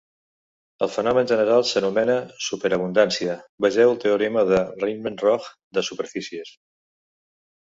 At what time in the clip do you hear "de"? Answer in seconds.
4.53-4.63, 5.79-5.85